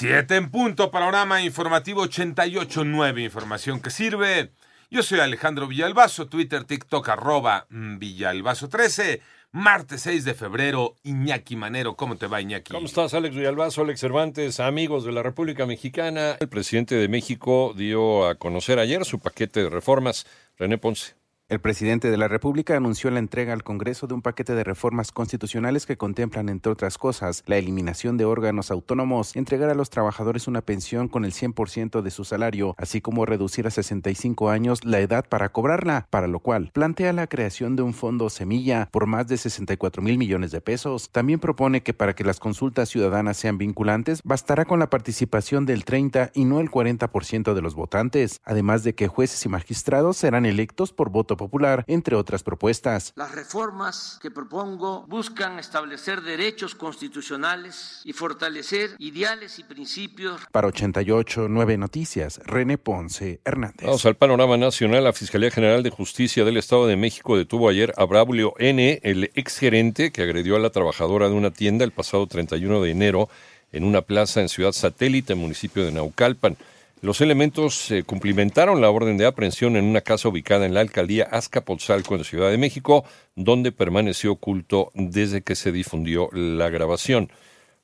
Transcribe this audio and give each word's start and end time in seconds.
Siete 0.00 0.36
en 0.36 0.50
punto, 0.50 0.90
panorama 0.90 1.42
informativo 1.42 2.02
88.9, 2.06 3.22
información 3.22 3.82
que 3.82 3.90
sirve. 3.90 4.50
Yo 4.90 5.02
soy 5.02 5.20
Alejandro 5.20 5.66
Villalbazo, 5.66 6.26
Twitter, 6.26 6.64
TikTok, 6.64 7.06
arroba 7.10 7.66
mm, 7.68 7.98
Villalbazo13. 7.98 9.20
Martes 9.52 10.00
6 10.00 10.24
de 10.24 10.32
febrero, 10.32 10.96
Iñaki 11.02 11.54
Manero. 11.54 11.96
¿Cómo 11.96 12.16
te 12.16 12.28
va, 12.28 12.40
Iñaki? 12.40 12.72
¿Cómo 12.72 12.86
estás, 12.86 13.12
Alex 13.12 13.36
Villalbazo, 13.36 13.82
Alex 13.82 14.00
Cervantes, 14.00 14.58
amigos 14.58 15.04
de 15.04 15.12
la 15.12 15.22
República 15.22 15.66
Mexicana? 15.66 16.38
El 16.40 16.48
presidente 16.48 16.94
de 16.94 17.08
México 17.08 17.74
dio 17.76 18.26
a 18.26 18.36
conocer 18.36 18.78
ayer 18.78 19.04
su 19.04 19.18
paquete 19.18 19.64
de 19.64 19.68
reformas. 19.68 20.24
René 20.56 20.78
Ponce. 20.78 21.19
El 21.50 21.58
presidente 21.58 22.12
de 22.12 22.16
la 22.16 22.28
República 22.28 22.76
anunció 22.76 23.10
la 23.10 23.18
entrega 23.18 23.52
al 23.52 23.64
Congreso 23.64 24.06
de 24.06 24.14
un 24.14 24.22
paquete 24.22 24.54
de 24.54 24.62
reformas 24.62 25.10
constitucionales 25.10 25.84
que 25.84 25.96
contemplan, 25.96 26.48
entre 26.48 26.70
otras 26.70 26.96
cosas, 26.96 27.42
la 27.46 27.56
eliminación 27.56 28.16
de 28.16 28.24
órganos 28.24 28.70
autónomos, 28.70 29.34
entregar 29.34 29.68
a 29.68 29.74
los 29.74 29.90
trabajadores 29.90 30.46
una 30.46 30.60
pensión 30.60 31.08
con 31.08 31.24
el 31.24 31.32
100% 31.32 32.02
de 32.02 32.10
su 32.12 32.22
salario, 32.22 32.76
así 32.78 33.00
como 33.00 33.26
reducir 33.26 33.66
a 33.66 33.72
65 33.72 34.48
años 34.48 34.84
la 34.84 35.00
edad 35.00 35.26
para 35.28 35.48
cobrarla, 35.48 36.06
para 36.10 36.28
lo 36.28 36.38
cual 36.38 36.70
plantea 36.72 37.12
la 37.12 37.26
creación 37.26 37.74
de 37.74 37.82
un 37.82 37.94
fondo 37.94 38.30
semilla 38.30 38.88
por 38.92 39.08
más 39.08 39.26
de 39.26 39.36
64 39.36 40.02
mil 40.02 40.18
millones 40.18 40.52
de 40.52 40.60
pesos. 40.60 41.10
También 41.10 41.40
propone 41.40 41.82
que 41.82 41.94
para 41.94 42.14
que 42.14 42.22
las 42.22 42.38
consultas 42.38 42.90
ciudadanas 42.90 43.38
sean 43.38 43.58
vinculantes, 43.58 44.20
bastará 44.22 44.66
con 44.66 44.78
la 44.78 44.88
participación 44.88 45.66
del 45.66 45.84
30 45.84 46.30
y 46.32 46.44
no 46.44 46.60
el 46.60 46.70
40% 46.70 47.54
de 47.54 47.60
los 47.60 47.74
votantes, 47.74 48.40
además 48.44 48.84
de 48.84 48.94
que 48.94 49.08
jueces 49.08 49.44
y 49.44 49.48
magistrados 49.48 50.16
serán 50.16 50.46
electos 50.46 50.92
por 50.92 51.10
voto 51.10 51.39
Popular, 51.40 51.84
entre 51.86 52.16
otras 52.16 52.42
propuestas. 52.42 53.14
Las 53.16 53.34
reformas 53.34 54.18
que 54.20 54.30
propongo 54.30 55.06
buscan 55.08 55.58
establecer 55.58 56.20
derechos 56.20 56.74
constitucionales 56.74 58.02
y 58.04 58.12
fortalecer 58.12 58.90
ideales 58.98 59.58
y 59.58 59.64
principios. 59.64 60.42
Para 60.52 60.68
88, 60.68 61.46
9 61.48 61.78
Noticias, 61.78 62.40
René 62.44 62.76
Ponce 62.76 63.40
Hernández. 63.46 63.86
Vamos 63.86 64.04
al 64.04 64.16
panorama 64.16 64.58
nacional. 64.58 65.04
La 65.04 65.14
Fiscalía 65.14 65.50
General 65.50 65.82
de 65.82 65.88
Justicia 65.88 66.44
del 66.44 66.58
Estado 66.58 66.86
de 66.86 66.96
México 66.96 67.38
detuvo 67.38 67.70
ayer 67.70 67.94
a 67.96 68.04
Braulio 68.04 68.52
N., 68.58 69.00
el 69.02 69.30
exgerente 69.34 70.12
que 70.12 70.20
agredió 70.20 70.56
a 70.56 70.58
la 70.58 70.68
trabajadora 70.68 71.30
de 71.30 71.34
una 71.34 71.50
tienda 71.50 71.86
el 71.86 71.92
pasado 71.92 72.26
31 72.26 72.82
de 72.82 72.90
enero 72.90 73.30
en 73.72 73.84
una 73.84 74.02
plaza 74.02 74.42
en 74.42 74.50
Ciudad 74.50 74.72
Satélite, 74.72 75.34
municipio 75.34 75.86
de 75.86 75.92
Naucalpan. 75.92 76.58
Los 77.02 77.22
elementos 77.22 77.90
eh, 77.90 78.02
cumplimentaron 78.02 78.82
la 78.82 78.90
orden 78.90 79.16
de 79.16 79.24
aprehensión 79.24 79.76
en 79.76 79.86
una 79.86 80.02
casa 80.02 80.28
ubicada 80.28 80.66
en 80.66 80.74
la 80.74 80.80
alcaldía 80.80 81.24
Azcapotzalco, 81.24 82.14
en 82.14 82.24
Ciudad 82.24 82.50
de 82.50 82.58
México, 82.58 83.06
donde 83.34 83.72
permaneció 83.72 84.32
oculto 84.32 84.90
desde 84.92 85.40
que 85.40 85.54
se 85.54 85.72
difundió 85.72 86.28
la 86.32 86.68
grabación. 86.68 87.32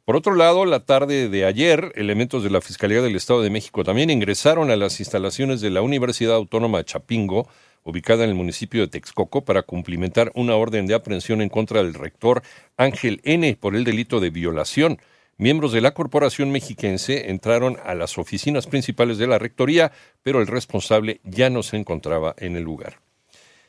Por 0.05 0.17
otro 0.17 0.35
lado, 0.35 0.67
la 0.67 0.81
tarde 0.81 1.31
de 1.31 1.47
ayer, 1.47 1.93
elementos 1.97 2.45
de 2.45 2.51
la 2.51 2.61
Fiscalía 2.61 3.01
del 3.01 3.17
Estado 3.17 3.41
de 3.41 3.49
México 3.49 3.85
también 3.85 4.11
ingresaron 4.11 4.71
a 4.71 4.77
las 4.77 5.01
instalaciones 5.01 5.63
de 5.63 5.71
la 5.71 5.81
Universidad 5.81 6.35
Autónoma 6.35 6.79
de 6.79 6.85
Chapingo, 6.85 7.49
ubicada 7.85 8.25
en 8.25 8.31
el 8.31 8.37
municipio 8.37 8.83
de 8.83 8.89
Texcoco, 8.89 9.47
para 9.47 9.63
cumplimentar 9.63 10.31
una 10.35 10.57
orden 10.57 10.87
de 10.87 10.95
aprehensión 10.95 11.41
en 11.41 11.49
contra 11.49 11.83
del 11.83 11.95
rector 11.95 12.43
Ángel 12.77 13.23
N. 13.25 13.57
por 13.57 13.77
el 13.77 13.85
delito 13.85 14.21
de 14.21 14.29
violación. 14.29 14.99
Miembros 15.39 15.73
de 15.73 15.83
la 15.83 15.93
corporación 15.93 16.51
mexiquense 16.51 17.31
entraron 17.31 17.77
a 17.85 17.95
las 17.95 18.17
oficinas 18.17 18.67
principales 18.67 19.19
de 19.19 19.27
la 19.27 19.39
rectoría, 19.39 19.93
pero 20.23 20.41
el 20.41 20.47
responsable 20.47 21.21
ya 21.25 21.51
no 21.51 21.63
se 21.63 21.77
encontraba 21.77 22.35
en 22.39 22.57
el 22.57 22.63
lugar. 22.63 23.01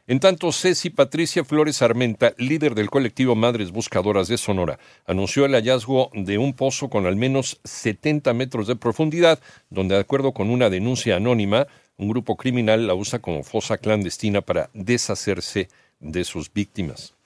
En 0.09 0.21
tanto, 0.21 0.53
Ceci 0.53 0.89
Patricia 0.89 1.43
Flores 1.43 1.81
Armenta, 1.81 2.33
líder 2.37 2.73
del 2.73 2.89
colectivo 2.89 3.35
Madres 3.35 3.71
Buscadoras 3.71 4.29
de 4.29 4.37
Sonora, 4.37 4.79
anunció 5.05 5.43
el 5.43 5.51
hallazgo 5.51 6.09
de 6.13 6.37
un 6.37 6.53
pozo 6.53 6.89
con 6.89 7.05
al 7.05 7.17
menos 7.17 7.59
70 7.65 8.33
metros 8.33 8.67
de 8.67 8.77
profundidad, 8.77 9.41
donde, 9.69 9.95
de 9.95 10.01
acuerdo 10.01 10.31
con 10.31 10.49
una 10.49 10.69
denuncia 10.69 11.17
anónima, 11.17 11.67
un 11.97 12.07
grupo 12.07 12.37
criminal 12.37 12.87
la 12.87 12.95
usa 12.95 13.19
como 13.19 13.43
fosa 13.43 13.77
clandestina 13.77 14.39
para 14.39 14.69
deshacerse 14.73 15.67
de 15.99 16.23
sus 16.23 16.53
víctimas. 16.53 17.16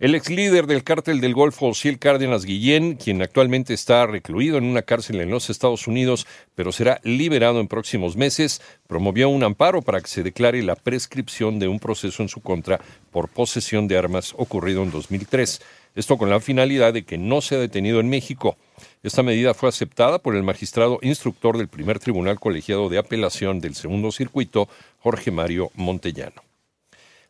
El 0.00 0.14
ex 0.14 0.30
líder 0.30 0.68
del 0.68 0.84
cártel 0.84 1.20
del 1.20 1.34
Golfo, 1.34 1.74
Ciel 1.74 1.98
Cárdenas 1.98 2.44
Guillén, 2.44 2.94
quien 2.94 3.20
actualmente 3.20 3.74
está 3.74 4.06
recluido 4.06 4.56
en 4.56 4.62
una 4.62 4.82
cárcel 4.82 5.20
en 5.20 5.30
los 5.30 5.50
Estados 5.50 5.88
Unidos, 5.88 6.24
pero 6.54 6.70
será 6.70 7.00
liberado 7.02 7.58
en 7.58 7.66
próximos 7.66 8.16
meses, 8.16 8.62
promovió 8.86 9.28
un 9.28 9.42
amparo 9.42 9.82
para 9.82 10.00
que 10.00 10.06
se 10.06 10.22
declare 10.22 10.62
la 10.62 10.76
prescripción 10.76 11.58
de 11.58 11.66
un 11.66 11.80
proceso 11.80 12.22
en 12.22 12.28
su 12.28 12.40
contra 12.40 12.80
por 13.10 13.28
posesión 13.28 13.88
de 13.88 13.98
armas 13.98 14.34
ocurrido 14.38 14.84
en 14.84 14.92
2003. 14.92 15.62
Esto 15.96 16.16
con 16.16 16.30
la 16.30 16.38
finalidad 16.38 16.92
de 16.92 17.02
que 17.02 17.18
no 17.18 17.40
sea 17.40 17.58
detenido 17.58 17.98
en 17.98 18.08
México. 18.08 18.56
Esta 19.02 19.24
medida 19.24 19.52
fue 19.52 19.68
aceptada 19.68 20.20
por 20.20 20.36
el 20.36 20.44
magistrado 20.44 21.00
instructor 21.02 21.58
del 21.58 21.66
primer 21.66 21.98
tribunal 21.98 22.38
colegiado 22.38 22.88
de 22.88 22.98
apelación 22.98 23.58
del 23.58 23.74
segundo 23.74 24.12
circuito, 24.12 24.68
Jorge 25.00 25.32
Mario 25.32 25.72
Montellano. 25.74 26.47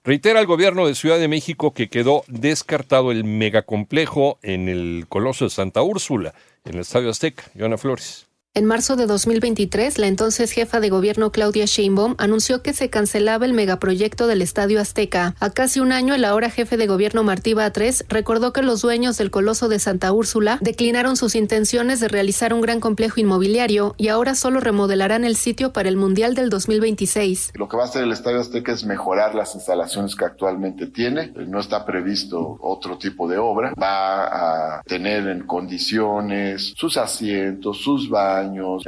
Reitera 0.09 0.41
el 0.41 0.47
gobierno 0.47 0.87
de 0.87 0.95
Ciudad 0.95 1.19
de 1.19 1.29
México 1.29 1.75
que 1.75 1.91
quedó 1.91 2.25
descartado 2.29 3.13
el 3.13 3.25
megacomplejo 3.25 4.39
en 4.41 4.71
el 4.71 5.05
Coloso 5.07 5.45
de 5.45 5.51
Santa 5.51 5.83
Úrsula, 5.83 6.33
en 6.65 6.77
el 6.77 6.81
Estadio 6.81 7.11
Azteca. 7.11 7.45
Joana 7.55 7.77
Flores. 7.77 8.28
En 8.55 8.65
marzo 8.65 8.97
de 8.97 9.07
2023, 9.07 9.99
la 9.99 10.09
entonces 10.09 10.51
jefa 10.51 10.81
de 10.81 10.89
gobierno 10.89 11.31
Claudia 11.31 11.67
Sheinbaum 11.67 12.17
anunció 12.19 12.61
que 12.61 12.73
se 12.73 12.91
cancelaba 12.91 13.45
el 13.45 13.53
megaproyecto 13.53 14.27
del 14.27 14.43
Estadio 14.43 14.81
Azteca. 14.81 15.37
A 15.39 15.51
casi 15.51 15.79
un 15.79 15.93
año, 15.93 16.15
el 16.15 16.25
ahora 16.25 16.51
jefe 16.51 16.77
de 16.77 16.89
gobierno 16.89 17.23
Martí 17.23 17.55
Batres 17.55 18.05
recordó 18.09 18.53
que 18.53 18.63
los 18.63 18.81
dueños 18.81 19.17
del 19.19 19.31
Coloso 19.31 19.69
de 19.69 19.79
Santa 19.79 20.13
Úrsula 20.13 20.59
declinaron 20.61 21.17
sus 21.17 21.37
intenciones 21.37 22.01
de 22.01 22.09
realizar 22.09 22.53
un 22.53 22.61
gran 22.61 22.81
complejo 22.81 23.21
inmobiliario 23.21 23.95
y 23.97 24.09
ahora 24.09 24.35
solo 24.35 24.59
remodelarán 24.59 25.25
el 25.25 25.37
sitio 25.37 25.73
para 25.73 25.89
el 25.89 25.97
Mundial 25.97 26.35
del 26.35 26.49
2026. 26.49 27.53
Lo 27.55 27.69
que 27.69 27.77
va 27.77 27.85
a 27.85 27.87
hacer 27.87 28.03
el 28.03 28.13
Estadio 28.13 28.41
Azteca 28.41 28.73
es 28.73 28.85
mejorar 28.85 29.37
las 29.37 29.55
instalaciones 29.55 30.17
que 30.17 30.25
actualmente 30.25 30.89
tiene. 30.89 31.33
No 31.47 31.61
está 31.61 31.85
previsto 31.85 32.57
otro 32.61 32.99
tipo 32.99 33.29
de 33.29 33.39
obra. 33.39 33.73
Va 33.81 34.79
a 34.79 34.83
tener 34.83 35.29
en 35.29 35.47
condiciones 35.47 36.73
sus 36.77 36.97
asientos, 36.97 37.79
sus 37.79 38.11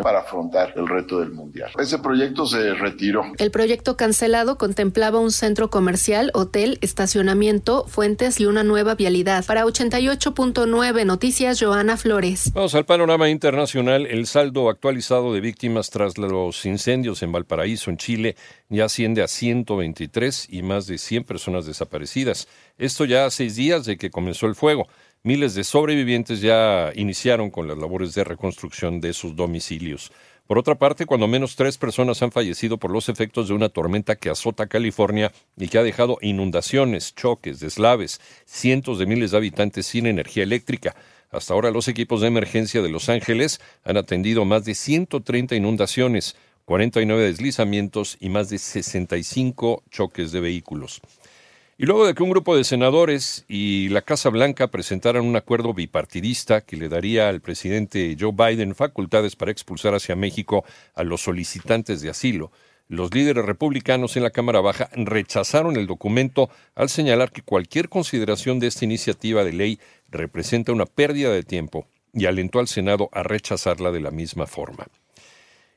para 0.03 0.21
afrontar 0.21 0.72
el 0.77 0.87
reto 0.88 1.21
del 1.21 1.31
mundial. 1.33 1.71
Ese 1.78 1.99
proyecto 1.99 2.47
se 2.47 2.75
retiró. 2.75 3.25
El 3.38 3.50
proyecto 3.50 3.97
cancelado 3.97 4.59
contemplaba 4.59 5.19
un 5.19 5.33
centro 5.33 5.71
comercial, 5.71 6.31
hotel, 6.34 6.78
estacionamiento, 6.81 7.87
fuentes 7.87 8.41
y 8.41 8.47
una 8.47 8.65
nueva 8.65 8.94
vialidad. 8.94 9.44
Para 9.44 9.65
88.9 9.65 11.06
Noticias, 11.06 11.61
Joana 11.61 11.97
Flores. 11.97 12.53
Vamos 12.55 12.75
al 12.75 12.84
panorama 12.84 13.28
internacional. 13.28 14.06
El 14.06 14.27
saldo 14.27 14.69
actualizado 14.69 15.33
de 15.33 15.41
víctimas 15.41 15.91
tras 15.91 16.19
los 16.19 16.65
incendios 16.67 17.22
en 17.22 17.32
Valparaíso, 17.32 17.91
en 17.91 17.97
Chile, 17.97 18.37
ya 18.69 18.84
asciende 18.87 19.22
a 19.22 19.28
123 19.28 20.49
y 20.50 20.62
más 20.62 20.87
de 20.87 20.99
100 20.99 21.25
personas 21.25 21.67
desaparecidas. 21.67 22.49
Esto 22.78 23.05
ya 23.05 23.27
a 23.27 23.31
seis 23.31 23.56
días 23.56 23.84
de 23.84 23.97
que 23.97 24.11
comenzó 24.11 24.47
el 24.47 24.55
fuego. 24.55 24.88
Miles 25.22 25.54
de 25.54 25.64
sobrevivientes 25.64 26.41
ya 26.41 26.92
iniciaron 26.94 27.50
con 27.50 27.69
las 27.69 27.76
labores 27.76 28.14
de 28.14 28.25
reconstrucción 28.25 29.03
de 29.03 29.12
sus 29.12 29.36
domicilios. 29.36 30.10
Por 30.47 30.56
otra 30.56 30.76
parte, 30.76 31.04
cuando 31.04 31.28
menos 31.28 31.56
tres 31.56 31.76
personas 31.76 32.22
han 32.22 32.32
fallecido 32.32 32.78
por 32.78 32.91
los 32.91 33.10
efectos 33.10 33.47
de 33.47 33.53
una 33.53 33.69
tormenta 33.69 34.16
que 34.16 34.31
azota 34.31 34.66
California 34.66 35.31
y 35.58 35.69
que 35.69 35.76
ha 35.76 35.82
dejado 35.82 36.16
inundaciones, 36.22 37.14
choques, 37.14 37.60
deslaves, 37.60 38.19
cientos 38.47 38.98
de 38.98 39.04
miles 39.04 39.32
de 39.32 39.36
habitantes 39.36 39.84
sin 39.84 40.06
energía 40.06 40.42
eléctrica. 40.42 40.97
Hasta 41.31 41.52
ahora 41.52 41.70
los 41.70 41.87
equipos 41.88 42.22
de 42.22 42.28
emergencia 42.28 42.81
de 42.81 42.88
Los 42.88 43.10
Ángeles 43.10 43.60
han 43.84 43.98
atendido 43.98 44.47
más 44.47 44.64
de 44.64 44.75
130 44.75 45.54
inundaciones, 45.54 46.34
49 46.64 47.25
deslizamientos 47.25 48.16
y 48.20 48.31
más 48.31 48.48
de 48.48 48.56
65 48.56 49.82
choques 49.91 50.32
de 50.32 50.41
vehículos. 50.41 51.02
Y 51.80 51.86
luego 51.86 52.06
de 52.06 52.12
que 52.12 52.22
un 52.22 52.28
grupo 52.28 52.54
de 52.54 52.64
senadores 52.64 53.46
y 53.48 53.88
la 53.88 54.02
Casa 54.02 54.28
Blanca 54.28 54.66
presentaran 54.66 55.24
un 55.24 55.34
acuerdo 55.34 55.72
bipartidista 55.72 56.60
que 56.60 56.76
le 56.76 56.91
daría 56.91 57.30
al 57.30 57.41
presidente 57.41 58.14
Joe 58.20 58.34
Biden 58.34 58.74
facultades 58.74 59.34
para 59.34 59.50
expulsar 59.50 59.94
hacia 59.94 60.14
México 60.14 60.62
a 60.94 61.05
los 61.05 61.22
solicitantes 61.22 62.02
de 62.02 62.10
asilo, 62.10 62.52
los 62.88 63.14
líderes 63.14 63.46
republicanos 63.46 64.14
en 64.19 64.25
la 64.25 64.31
Cámara 64.31 64.60
Baja 64.60 64.90
rechazaron 64.93 65.76
el 65.76 65.87
documento 65.87 66.50
al 66.75 66.90
señalar 66.90 67.32
que 67.32 67.40
cualquier 67.40 67.88
consideración 67.88 68.58
de 68.58 68.66
esta 68.66 68.84
iniciativa 68.84 69.43
de 69.43 69.55
ley 69.55 69.81
representa 70.10 70.72
una 70.72 70.84
pérdida 70.84 71.31
de 71.31 71.44
tiempo 71.44 71.87
y 72.12 72.26
alentó 72.26 72.58
al 72.58 72.69
Senado 72.69 73.08
a 73.10 73.22
rechazarla 73.22 73.90
de 73.90 74.00
la 74.00 74.10
misma 74.10 74.46
forma. 74.46 74.87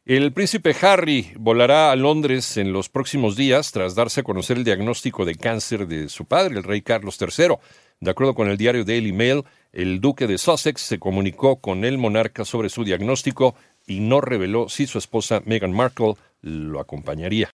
El 0.06 0.34
príncipe 0.34 0.76
Harry 0.82 1.32
volará 1.38 1.90
a 1.90 1.96
Londres 1.96 2.58
en 2.58 2.74
los 2.74 2.90
próximos 2.90 3.38
días 3.38 3.72
tras 3.72 3.96
darse 3.96 4.20
a 4.20 4.24
conocer 4.24 4.58
el 4.58 4.66
diagnóstico 4.66 5.24
de 5.24 5.36
cáncer 5.36 5.88
de 5.88 6.10
su 6.10 6.26
padre, 6.26 6.58
el 6.58 6.64
rey 6.64 6.82
Carlos 6.82 7.18
III. 7.22 7.56
De 8.02 8.12
acuerdo 8.12 8.36
con 8.36 8.50
el 8.50 8.58
diario 8.58 8.84
Daily 8.84 9.14
Mail, 9.14 9.46
el 9.72 10.02
duque 10.02 10.28
de 10.28 10.38
Sussex 10.38 10.82
se 10.82 11.00
comunicó 11.00 11.62
con 11.62 11.86
el 11.86 11.98
monarca 11.98 12.44
sobre 12.44 12.68
su 12.68 12.84
diagnóstico 12.84 13.56
y 13.88 14.02
no 14.02 14.20
reveló 14.20 14.68
si 14.68 14.88
su 14.88 14.98
esposa 14.98 15.42
Meghan 15.46 15.72
Markle 15.72 16.16
lo 16.42 16.82
acompañaría. 16.82 17.50